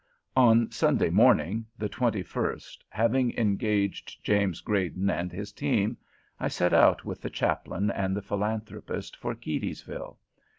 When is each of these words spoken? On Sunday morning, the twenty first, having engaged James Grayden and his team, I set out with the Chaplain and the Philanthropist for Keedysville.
On 0.35 0.71
Sunday 0.71 1.11
morning, 1.11 1.67
the 1.77 1.87
twenty 1.87 2.23
first, 2.23 2.83
having 2.89 3.37
engaged 3.37 4.17
James 4.25 4.59
Grayden 4.59 5.11
and 5.11 5.31
his 5.31 5.51
team, 5.51 5.95
I 6.39 6.47
set 6.47 6.73
out 6.73 7.05
with 7.05 7.21
the 7.21 7.29
Chaplain 7.29 7.91
and 7.91 8.17
the 8.17 8.23
Philanthropist 8.23 9.15
for 9.15 9.35
Keedysville. 9.35 10.17